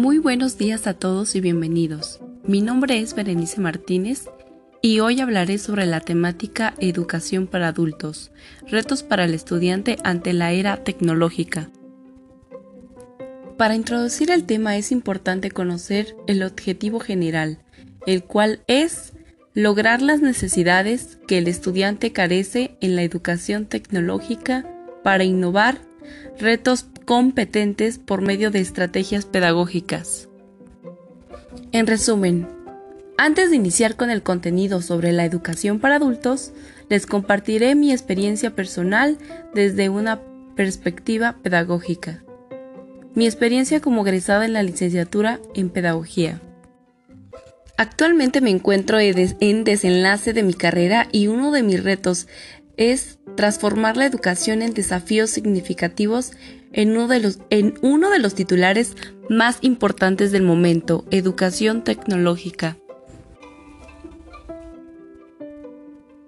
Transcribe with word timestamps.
Muy 0.00 0.18
buenos 0.18 0.56
días 0.56 0.86
a 0.86 0.94
todos 0.94 1.36
y 1.36 1.42
bienvenidos. 1.42 2.20
Mi 2.42 2.62
nombre 2.62 3.00
es 3.00 3.14
Berenice 3.14 3.60
Martínez 3.60 4.30
y 4.80 5.00
hoy 5.00 5.20
hablaré 5.20 5.58
sobre 5.58 5.84
la 5.84 6.00
temática 6.00 6.72
Educación 6.78 7.46
para 7.46 7.68
adultos, 7.68 8.32
retos 8.66 9.02
para 9.02 9.26
el 9.26 9.34
estudiante 9.34 9.98
ante 10.02 10.32
la 10.32 10.52
era 10.52 10.84
tecnológica. 10.84 11.68
Para 13.58 13.74
introducir 13.74 14.30
el 14.30 14.46
tema 14.46 14.78
es 14.78 14.90
importante 14.90 15.50
conocer 15.50 16.16
el 16.26 16.44
objetivo 16.44 16.98
general, 16.98 17.58
el 18.06 18.24
cual 18.24 18.62
es 18.68 19.12
lograr 19.52 20.00
las 20.00 20.22
necesidades 20.22 21.18
que 21.28 21.36
el 21.36 21.46
estudiante 21.46 22.10
carece 22.10 22.78
en 22.80 22.96
la 22.96 23.02
educación 23.02 23.66
tecnológica 23.66 24.66
para 25.04 25.24
innovar 25.24 25.89
retos 26.38 26.86
competentes 27.04 27.98
por 27.98 28.22
medio 28.22 28.50
de 28.50 28.60
estrategias 28.60 29.24
pedagógicas. 29.24 30.28
En 31.72 31.86
resumen, 31.86 32.48
antes 33.22 33.50
de 33.50 33.56
iniciar 33.56 33.96
con 33.96 34.10
el 34.10 34.22
contenido 34.22 34.80
sobre 34.80 35.12
la 35.12 35.24
educación 35.24 35.78
para 35.78 35.96
adultos, 35.96 36.52
les 36.88 37.06
compartiré 37.06 37.74
mi 37.74 37.92
experiencia 37.92 38.54
personal 38.54 39.18
desde 39.54 39.88
una 39.88 40.20
perspectiva 40.56 41.36
pedagógica. 41.42 42.24
Mi 43.14 43.26
experiencia 43.26 43.80
como 43.80 44.06
egresada 44.06 44.44
en 44.44 44.52
la 44.52 44.62
licenciatura 44.62 45.38
en 45.54 45.70
pedagogía. 45.70 46.40
Actualmente 47.76 48.40
me 48.40 48.50
encuentro 48.50 48.98
en 48.98 49.64
desenlace 49.64 50.32
de 50.32 50.42
mi 50.42 50.54
carrera 50.54 51.08
y 51.12 51.28
uno 51.28 51.50
de 51.50 51.62
mis 51.62 51.82
retos 51.82 52.26
es 52.76 53.18
transformar 53.36 53.96
la 53.96 54.06
educación 54.06 54.62
en 54.62 54.74
desafíos 54.74 55.30
significativos 55.30 56.32
en 56.72 56.90
uno 56.90 57.08
de 57.08 57.20
los, 57.20 57.38
en 57.50 57.74
uno 57.82 58.10
de 58.10 58.18
los 58.18 58.34
titulares 58.34 58.96
más 59.28 59.58
importantes 59.62 60.32
del 60.32 60.42
momento, 60.42 61.04
educación 61.10 61.82
tecnológica. 61.82 62.76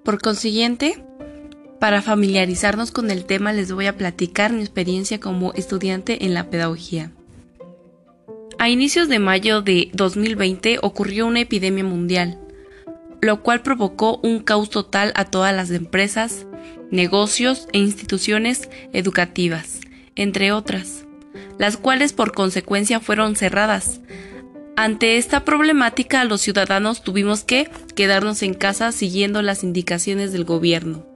Por 0.04 0.20
consiguiente, 0.20 1.04
para 1.78 2.02
familiarizarnos 2.02 2.90
con 2.90 3.10
el 3.10 3.24
tema 3.24 3.52
les 3.52 3.72
voy 3.72 3.86
a 3.86 3.96
platicar 3.96 4.52
mi 4.52 4.60
experiencia 4.60 5.20
como 5.20 5.52
estudiante 5.52 6.24
en 6.24 6.34
la 6.34 6.50
pedagogía. 6.50 7.12
A 8.58 8.68
inicios 8.68 9.08
de 9.08 9.18
mayo 9.18 9.62
de 9.62 9.90
2020 9.92 10.78
ocurrió 10.82 11.26
una 11.26 11.40
epidemia 11.40 11.82
mundial, 11.82 12.38
lo 13.20 13.42
cual 13.42 13.62
provocó 13.62 14.20
un 14.22 14.40
caos 14.40 14.70
total 14.70 15.12
a 15.16 15.24
todas 15.24 15.54
las 15.54 15.70
empresas, 15.70 16.46
negocios 16.90 17.68
e 17.72 17.78
instituciones 17.78 18.68
educativas, 18.92 19.80
entre 20.14 20.52
otras, 20.52 21.04
las 21.58 21.76
cuales 21.76 22.12
por 22.12 22.32
consecuencia 22.32 23.00
fueron 23.00 23.36
cerradas. 23.36 24.00
Ante 24.76 25.16
esta 25.16 25.44
problemática 25.44 26.24
los 26.24 26.40
ciudadanos 26.40 27.02
tuvimos 27.02 27.44
que 27.44 27.70
quedarnos 27.94 28.42
en 28.42 28.54
casa 28.54 28.90
siguiendo 28.92 29.42
las 29.42 29.62
indicaciones 29.64 30.32
del 30.32 30.44
gobierno. 30.44 31.06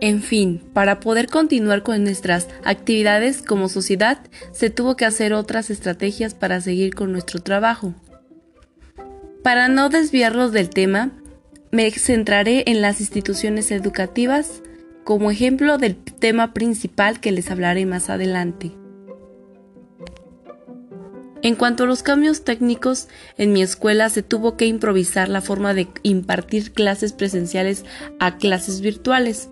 En 0.00 0.20
fin, 0.20 0.60
para 0.72 0.98
poder 0.98 1.28
continuar 1.28 1.84
con 1.84 2.02
nuestras 2.02 2.48
actividades 2.64 3.40
como 3.40 3.68
sociedad, 3.68 4.18
se 4.50 4.68
tuvo 4.68 4.96
que 4.96 5.04
hacer 5.04 5.32
otras 5.32 5.70
estrategias 5.70 6.34
para 6.34 6.60
seguir 6.60 6.94
con 6.94 7.12
nuestro 7.12 7.40
trabajo. 7.40 7.94
Para 9.44 9.68
no 9.68 9.90
desviarlos 9.90 10.50
del 10.50 10.70
tema, 10.70 11.12
me 11.72 11.90
centraré 11.90 12.64
en 12.66 12.82
las 12.82 13.00
instituciones 13.00 13.70
educativas 13.70 14.62
como 15.04 15.30
ejemplo 15.30 15.78
del 15.78 15.96
tema 15.96 16.52
principal 16.52 17.18
que 17.18 17.32
les 17.32 17.50
hablaré 17.50 17.86
más 17.86 18.10
adelante. 18.10 18.72
En 21.40 21.56
cuanto 21.56 21.84
a 21.84 21.86
los 21.86 22.02
cambios 22.02 22.44
técnicos, 22.44 23.08
en 23.38 23.54
mi 23.54 23.62
escuela 23.62 24.10
se 24.10 24.22
tuvo 24.22 24.56
que 24.58 24.66
improvisar 24.66 25.30
la 25.30 25.40
forma 25.40 25.72
de 25.72 25.88
impartir 26.02 26.72
clases 26.72 27.14
presenciales 27.14 27.86
a 28.20 28.36
clases 28.36 28.82
virtuales. 28.82 29.48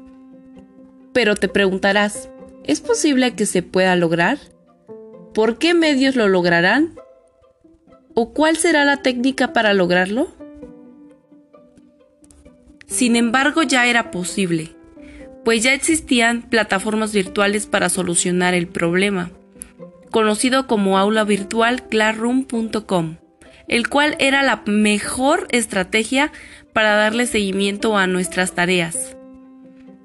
Pero 1.15 1.37
te 1.37 1.49
preguntarás, 1.49 2.29
¿es 2.65 2.83
posible 2.83 3.35
que 3.35 3.47
se 3.47 3.63
pueda 3.63 3.97
lograr? 3.97 4.39
¿Por 5.33 5.57
qué 5.57 5.73
medios 5.73 6.17
lo 6.17 6.29
lograrán? 6.29 6.95
¿O 8.15 8.35
cuál 8.35 8.59
será 8.59 8.85
la 8.85 8.99
técnica 8.99 9.55
para 9.55 9.73
lograrlo? 9.73 10.40
Sin 12.91 13.15
embargo, 13.15 13.63
ya 13.63 13.87
era 13.87 14.11
posible, 14.11 14.75
pues 15.45 15.63
ya 15.63 15.73
existían 15.73 16.43
plataformas 16.43 17.13
virtuales 17.13 17.67
para 17.67 17.89
solucionar 17.89 18.53
el 18.53 18.67
problema, 18.67 19.31
conocido 20.11 20.67
como 20.67 20.99
aula 20.99 21.23
virtual 21.23 21.87
classroom.com, 21.89 23.17
el 23.69 23.89
cual 23.89 24.17
era 24.19 24.43
la 24.43 24.65
mejor 24.67 25.47
estrategia 25.51 26.33
para 26.73 26.97
darle 26.97 27.27
seguimiento 27.27 27.97
a 27.97 28.09
nuestras 28.09 28.57
tareas. 28.57 29.17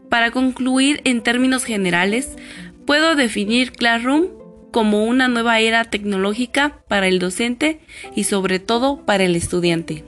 Para 0.09 0.29
concluir 0.29 1.01
en 1.05 1.21
términos 1.21 1.63
generales, 1.63 2.35
puedo 2.85 3.15
definir 3.15 3.71
Classroom 3.71 4.27
como 4.71 5.05
una 5.05 5.27
nueva 5.27 5.59
era 5.59 5.85
tecnológica 5.85 6.83
para 6.87 7.07
el 7.07 7.17
docente 7.17 7.79
y 8.15 8.25
sobre 8.25 8.59
todo 8.59 9.05
para 9.05 9.23
el 9.23 9.35
estudiante. 9.35 10.03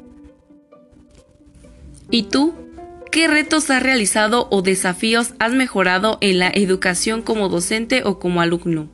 ¿Y 2.12 2.24
tú? 2.24 2.67
¿Qué 3.12 3.28
retos 3.28 3.70
has 3.70 3.82
realizado 3.82 4.48
o 4.52 4.62
desafíos 4.62 5.34
has 5.40 5.54
mejorado 5.54 6.18
en 6.22 6.40
la 6.40 6.50
educación 6.50 7.22
como 7.22 7.50
docente 7.50 8.04
o 8.04 8.20
como 8.20 8.42
alumno? 8.42 8.90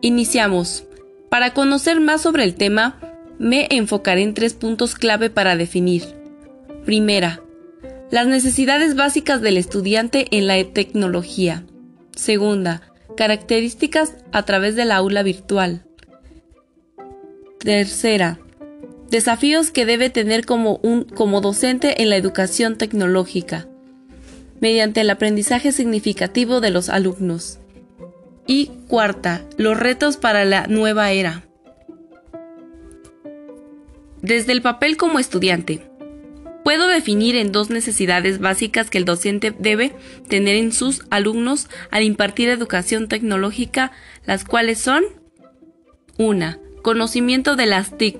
Iniciamos. 0.00 0.84
Para 1.28 1.52
conocer 1.52 2.00
más 2.00 2.22
sobre 2.22 2.44
el 2.44 2.54
tema, 2.54 3.00
me 3.38 3.66
enfocaré 3.70 4.22
en 4.22 4.34
tres 4.34 4.54
puntos 4.54 4.94
clave 4.94 5.28
para 5.28 5.56
definir. 5.56 6.04
Primera, 6.84 7.42
las 8.10 8.26
necesidades 8.26 8.96
básicas 8.96 9.40
del 9.42 9.56
estudiante 9.56 10.26
en 10.30 10.46
la 10.46 10.62
tecnología. 10.64 11.64
Segunda, 12.16 12.82
características 13.16 14.14
a 14.32 14.44
través 14.44 14.76
de 14.76 14.84
la 14.84 14.96
aula 14.96 15.22
virtual. 15.22 15.84
Tercera, 17.58 18.38
desafíos 19.10 19.70
que 19.70 19.86
debe 19.86 20.10
tener 20.10 20.44
como, 20.44 20.76
un, 20.82 21.04
como 21.04 21.40
docente 21.40 22.02
en 22.02 22.10
la 22.10 22.16
educación 22.16 22.76
tecnológica, 22.76 23.66
mediante 24.60 25.00
el 25.00 25.10
aprendizaje 25.10 25.72
significativo 25.72 26.60
de 26.60 26.70
los 26.70 26.88
alumnos. 26.88 27.58
Y 28.46 28.70
cuarta, 28.88 29.44
los 29.56 29.78
retos 29.78 30.16
para 30.16 30.44
la 30.44 30.66
nueva 30.66 31.10
era. 31.10 31.44
Desde 34.22 34.52
el 34.52 34.62
papel 34.62 34.96
como 34.96 35.18
estudiante, 35.18 35.88
puedo 36.64 36.88
definir 36.88 37.36
en 37.36 37.52
dos 37.52 37.70
necesidades 37.70 38.40
básicas 38.40 38.90
que 38.90 38.98
el 38.98 39.04
docente 39.04 39.54
debe 39.58 39.94
tener 40.28 40.56
en 40.56 40.72
sus 40.72 41.04
alumnos 41.10 41.68
al 41.90 42.02
impartir 42.02 42.48
educación 42.48 43.08
tecnológica, 43.08 43.92
las 44.26 44.44
cuales 44.44 44.78
son 44.78 45.04
1. 46.18 46.56
Conocimiento 46.82 47.54
de 47.54 47.66
las 47.66 47.96
TIC, 47.96 48.18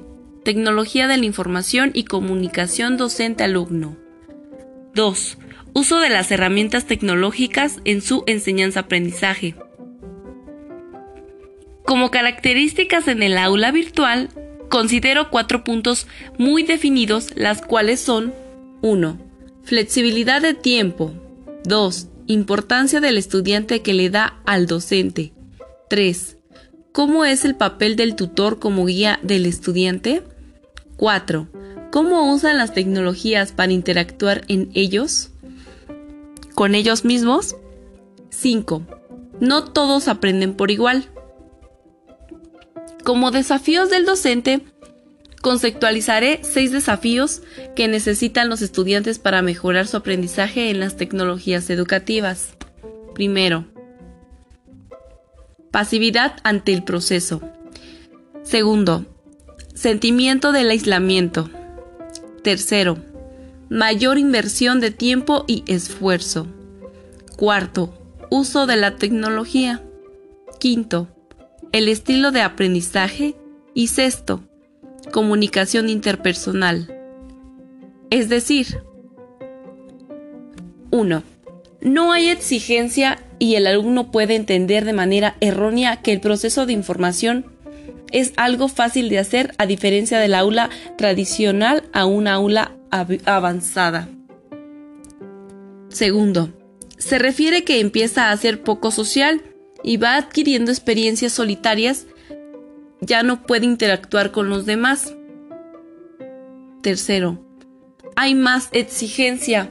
tecnología 0.49 1.07
de 1.09 1.19
la 1.19 1.27
información 1.27 1.91
y 1.93 2.05
comunicación 2.05 2.97
docente-alumno. 2.97 3.99
2. 4.95 5.37
Uso 5.75 6.01
de 6.01 6.09
las 6.09 6.31
herramientas 6.31 6.87
tecnológicas 6.87 7.81
en 7.85 8.01
su 8.01 8.25
enseñanza-aprendizaje. 8.27 9.57
Como 11.85 12.11
características 12.11 13.09
en 13.09 13.23
el 13.23 13.37
aula 13.37 13.73
virtual, 13.73 14.31
Considero 14.71 15.29
cuatro 15.31 15.65
puntos 15.65 16.07
muy 16.39 16.63
definidos, 16.63 17.29
las 17.35 17.61
cuales 17.61 18.01
son 18.01 18.33
1. 18.81 19.19
Flexibilidad 19.65 20.41
de 20.41 20.55
tiempo. 20.55 21.13
2. 21.65 22.09
Importancia 22.27 23.01
del 23.01 23.19
estudiante 23.19 23.83
que 23.83 23.93
le 23.93 24.09
da 24.09 24.41
al 24.47 24.67
docente. 24.67 25.35
3. 25.91 26.39
¿Cómo 26.93 27.27
es 27.27 27.45
el 27.45 27.55
papel 27.55 27.97
del 27.97 28.17
tutor 28.17 28.59
como 28.59 28.87
guía 28.87 29.21
del 29.23 29.45
estudiante? 29.45 30.23
4. 30.99 31.49
¿Cómo 31.91 32.31
usan 32.35 32.59
las 32.59 32.75
tecnologías 32.75 33.53
para 33.53 33.73
interactuar 33.73 34.43
en 34.49 34.71
ellos? 34.75 35.31
¿Con 36.55 36.75
ellos 36.75 37.05
mismos? 37.05 37.57
5. 38.31 38.83
No 39.41 39.65
todos 39.65 40.09
aprenden 40.09 40.55
por 40.55 40.71
igual. 40.71 41.09
Como 43.05 43.31
desafíos 43.31 43.91
del 43.91 44.05
docente, 44.05 44.61
conceptualizaré 45.41 46.41
seis 46.43 46.73
desafíos 46.73 47.43
que 47.77 47.87
necesitan 47.87 48.49
los 48.49 48.61
estudiantes 48.61 49.21
para 49.21 49.41
mejorar 49.41 49.87
su 49.87 49.97
aprendizaje 49.97 50.69
en 50.69 50.81
las 50.81 50.97
tecnologías 50.97 51.71
educativas. 51.71 52.51
Primero, 53.15 53.67
pasividad 55.71 56.37
ante 56.43 56.73
el 56.73 56.83
proceso. 56.83 57.41
Segundo, 58.43 59.07
sentimiento 59.79 60.51
del 60.51 60.71
aislamiento. 60.71 61.49
Tercero, 62.43 62.99
mayor 63.69 64.19
inversión 64.19 64.81
de 64.81 64.91
tiempo 64.91 65.45
y 65.47 65.63
esfuerzo. 65.69 66.49
Cuarto, 67.37 67.97
uso 68.29 68.67
de 68.67 68.75
la 68.75 68.97
tecnología. 68.97 69.81
Quinto, 70.59 71.07
el 71.71 71.89
estilo 71.89 72.33
de 72.33 72.41
aprendizaje 72.41 73.37
y 73.73 73.87
sexto, 73.87 74.41
comunicación 75.13 75.89
interpersonal. 75.89 76.93
Es 78.11 78.29
decir, 78.29 78.83
1. 80.91 81.23
No 81.83 82.13
hay 82.13 82.31
exigencia 82.31 83.23
y 83.39 83.55
el 83.55 83.69
alumno 83.69 84.11
puede 84.11 84.35
entender 84.35 84.85
de 84.85 84.93
manera 84.93 85.37
errónea 85.41 86.03
que 86.03 86.11
el 86.11 86.21
proceso 86.21 86.67
de 86.67 86.73
información 86.73 87.47
es 88.13 88.33
algo 88.37 88.69
fácil 88.69 89.09
de 89.09 89.19
hacer 89.19 89.55
a 89.59 89.67
diferencia 89.67 90.19
del 90.19 90.35
aula 90.35 90.71
tradicional 90.97 91.85
a 91.93 92.07
una 92.07 92.35
aula 92.35 92.73
avanzada. 93.25 94.09
Segundo, 95.89 96.53
se 96.99 97.19
refiere 97.19 97.65
que 97.65 97.81
empieza 97.81 98.31
a 98.31 98.37
ser 98.37 98.63
poco 98.63 98.91
social 98.91 99.43
y 99.83 99.97
va 99.97 100.17
adquiriendo 100.17 100.71
experiencias 100.71 101.33
solitarias, 101.33 102.07
ya 103.01 103.23
no 103.23 103.43
puede 103.43 103.67
interactuar 103.67 104.33
con 104.33 104.49
los 104.49 104.67
demás. 104.67 105.15
Tercero, 106.83 107.45
hay 108.17 108.35
más 108.35 108.69
exigencia, 108.73 109.71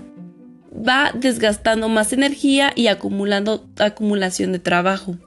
va 0.72 1.12
desgastando 1.14 1.90
más 1.90 2.14
energía 2.14 2.72
y 2.76 2.88
acumulando 2.88 3.68
acumulación 3.78 4.54
de 4.54 4.60
trabajo. 4.60 5.18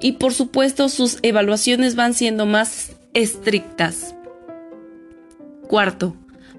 Y 0.00 0.12
por 0.12 0.34
supuesto 0.34 0.88
sus 0.88 1.18
evaluaciones 1.22 1.96
van 1.96 2.14
siendo 2.14 2.46
más 2.46 2.92
estrictas. 3.14 4.14
Cuarto, 5.68 6.16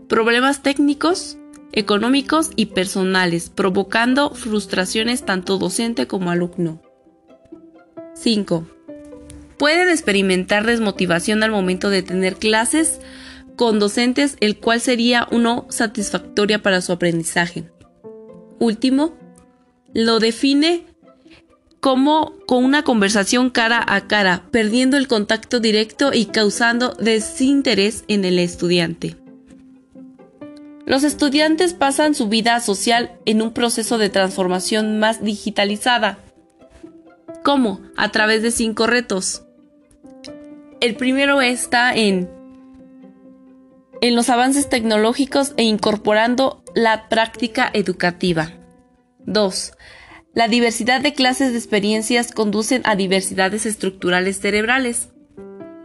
problemas 0.07 0.63
técnicos 0.63 1.37
económicos 1.75 2.51
y 2.55 2.67
personales, 2.67 3.49
provocando 3.49 4.31
frustraciones 4.31 5.23
tanto 5.23 5.57
docente 5.57 6.07
como 6.07 6.31
alumno. 6.31 6.81
5. 8.15 8.65
Pueden 9.57 9.89
experimentar 9.89 10.65
desmotivación 10.65 11.43
al 11.43 11.51
momento 11.51 11.89
de 11.89 12.01
tener 12.01 12.37
clases 12.37 12.99
con 13.57 13.79
docentes, 13.79 14.37
el 14.39 14.57
cual 14.57 14.81
sería 14.81 15.27
uno 15.31 15.65
satisfactoria 15.69 16.61
para 16.61 16.81
su 16.81 16.93
aprendizaje. 16.93 17.69
Último, 18.59 19.13
lo 19.93 20.19
define 20.19 20.85
como 21.85 22.33
con 22.47 22.65
una 22.65 22.81
conversación 22.81 23.51
cara 23.51 23.79
a 23.87 24.07
cara, 24.07 24.41
perdiendo 24.49 24.97
el 24.97 25.07
contacto 25.07 25.59
directo 25.59 26.13
y 26.15 26.25
causando 26.25 26.95
desinterés 26.95 28.05
en 28.07 28.25
el 28.25 28.39
estudiante. 28.39 29.17
Los 30.87 31.03
estudiantes 31.03 31.75
pasan 31.75 32.15
su 32.15 32.27
vida 32.27 32.59
social 32.59 33.19
en 33.25 33.43
un 33.43 33.53
proceso 33.53 33.99
de 33.99 34.09
transformación 34.09 34.97
más 34.97 35.23
digitalizada. 35.23 36.17
¿Cómo? 37.43 37.81
A 37.95 38.09
través 38.09 38.41
de 38.41 38.49
cinco 38.49 38.87
retos. 38.87 39.43
El 40.81 40.95
primero 40.95 41.39
está 41.39 41.93
en, 41.93 42.31
en 44.01 44.15
los 44.15 44.31
avances 44.31 44.69
tecnológicos 44.69 45.53
e 45.55 45.61
incorporando 45.61 46.63
la 46.73 47.09
práctica 47.09 47.69
educativa. 47.71 48.53
2. 49.27 49.73
La 50.35 50.49
diversidad 50.49 50.99
de 50.99 51.13
clases 51.13 51.53
de 51.53 51.57
experiencias 51.57 52.33
conducen 52.33 52.81
a 52.83 52.97
diversidades 52.97 53.65
estructurales 53.65 54.37
cerebrales. 54.41 55.07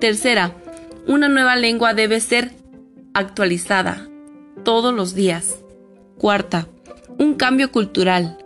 Tercera, 0.00 0.56
una 1.06 1.28
nueva 1.28 1.54
lengua 1.54 1.94
debe 1.94 2.18
ser 2.18 2.50
actualizada, 3.14 4.08
todos 4.64 4.92
los 4.92 5.14
días. 5.14 5.58
Cuarta, 6.18 6.66
un 7.16 7.34
cambio 7.34 7.70
cultural. 7.70 8.38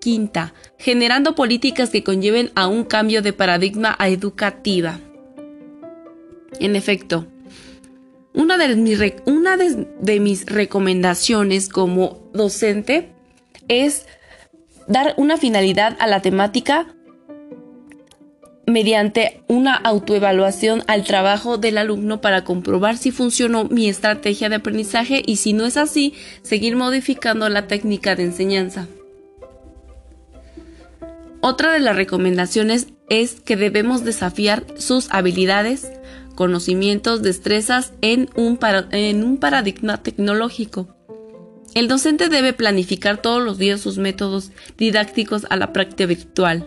Quinta, 0.00 0.52
generando 0.78 1.36
políticas 1.36 1.90
que 1.90 2.02
conlleven 2.02 2.50
a 2.56 2.66
un 2.66 2.82
cambio 2.82 3.22
de 3.22 3.32
paradigma 3.32 3.96
educativa. 4.00 4.98
En 6.58 6.74
efecto, 6.74 7.28
una 8.34 8.56
de, 8.56 8.74
mis, 8.74 8.98
de 8.98 10.20
mis 10.20 10.46
recomendaciones 10.46 11.68
como 11.68 12.28
docente 12.32 13.12
es 13.68 14.06
dar 14.88 15.14
una 15.16 15.36
finalidad 15.36 15.96
a 15.98 16.06
la 16.06 16.22
temática 16.22 16.86
mediante 18.66 19.42
una 19.46 19.76
autoevaluación 19.76 20.82
al 20.88 21.04
trabajo 21.04 21.56
del 21.56 21.78
alumno 21.78 22.20
para 22.20 22.42
comprobar 22.42 22.96
si 22.96 23.12
funcionó 23.12 23.64
mi 23.64 23.88
estrategia 23.88 24.48
de 24.48 24.56
aprendizaje 24.56 25.22
y 25.24 25.36
si 25.36 25.52
no 25.52 25.66
es 25.66 25.76
así, 25.76 26.14
seguir 26.42 26.76
modificando 26.76 27.48
la 27.48 27.68
técnica 27.68 28.16
de 28.16 28.24
enseñanza. 28.24 28.88
Otra 31.40 31.72
de 31.72 31.78
las 31.78 31.94
recomendaciones 31.94 32.88
es 33.08 33.40
que 33.40 33.56
debemos 33.56 34.02
desafiar 34.02 34.64
sus 34.78 35.08
habilidades, 35.10 35.92
conocimientos, 36.34 37.22
destrezas 37.22 37.92
en 38.00 38.28
un, 38.34 38.58
en 38.90 39.22
un 39.22 39.36
paradigma 39.36 40.02
tecnológico. 40.02 40.95
El 41.76 41.86
docente 41.86 42.28
debe 42.28 42.52
planificar 42.52 43.22
todos 43.22 43.40
los 43.40 43.56
días 43.56 43.80
sus 43.80 43.98
métodos 43.98 44.50
didácticos 44.76 45.46
a 45.48 45.56
la 45.56 45.72
práctica 45.72 46.06
virtual 46.06 46.66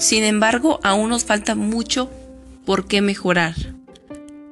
sin 0.00 0.24
embargo, 0.24 0.80
aún 0.82 1.10
nos 1.10 1.24
falta 1.24 1.54
mucho 1.54 2.10
por 2.64 2.88
qué 2.88 3.02
mejorar. 3.02 3.54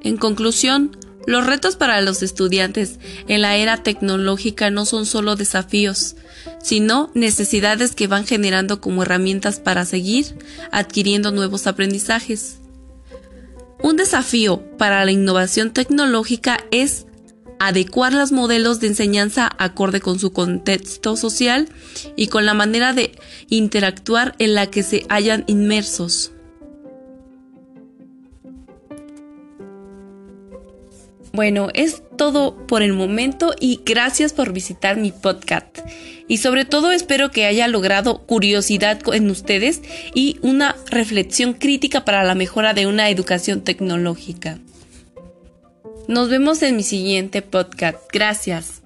En 0.03 0.15
conclusión, 0.15 0.95
los 1.25 1.47
retos 1.47 1.75
para 1.75 2.01
los 2.01 2.21
estudiantes 2.21 2.99
en 3.27 3.41
la 3.41 3.57
era 3.57 3.81
tecnológica 3.81 4.69
no 4.69 4.85
son 4.85 5.07
solo 5.07 5.35
desafíos, 5.35 6.15
sino 6.61 7.09
necesidades 7.15 7.95
que 7.95 8.05
van 8.05 8.27
generando 8.27 8.79
como 8.79 9.01
herramientas 9.01 9.59
para 9.59 9.85
seguir 9.85 10.37
adquiriendo 10.71 11.31
nuevos 11.31 11.65
aprendizajes. 11.65 12.59
Un 13.81 13.95
desafío 13.95 14.61
para 14.77 15.03
la 15.03 15.11
innovación 15.11 15.71
tecnológica 15.71 16.59
es 16.69 17.07
adecuar 17.59 18.13
los 18.13 18.31
modelos 18.31 18.79
de 18.79 18.87
enseñanza 18.87 19.49
acorde 19.57 19.99
con 20.01 20.17
su 20.17 20.31
contexto 20.31 21.15
social 21.15 21.69
y 22.15 22.27
con 22.27 22.45
la 22.45 22.53
manera 22.53 22.93
de 22.93 23.11
interactuar 23.49 24.35
en 24.39 24.55
la 24.55 24.67
que 24.67 24.83
se 24.83 25.05
hayan 25.09 25.43
inmersos. 25.47 26.31
Bueno, 31.31 31.69
es 31.73 32.01
todo 32.17 32.65
por 32.67 32.81
el 32.81 32.93
momento 32.93 33.53
y 33.59 33.81
gracias 33.85 34.33
por 34.33 34.51
visitar 34.51 34.97
mi 34.97 35.11
podcast. 35.11 35.79
Y 36.27 36.37
sobre 36.37 36.65
todo 36.65 36.91
espero 36.91 37.31
que 37.31 37.45
haya 37.45 37.67
logrado 37.67 38.23
curiosidad 38.25 38.99
en 39.13 39.29
ustedes 39.29 39.81
y 40.13 40.37
una 40.41 40.75
reflexión 40.89 41.53
crítica 41.53 42.03
para 42.03 42.23
la 42.23 42.35
mejora 42.35 42.73
de 42.73 42.87
una 42.87 43.09
educación 43.09 43.61
tecnológica. 43.61 44.59
Nos 46.09 46.27
vemos 46.27 46.63
en 46.63 46.75
mi 46.75 46.81
siguiente 46.81 47.43
podcast. 47.43 47.99
Gracias. 48.11 48.81